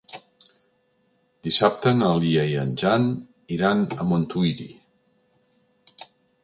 Dissabte 1.47 1.93
na 1.99 2.09
Lia 2.23 2.47
i 2.55 2.57
en 2.63 2.73
Jan 2.85 3.07
iran 3.59 3.85
a 4.01 4.09
Montuïri. 4.15 4.69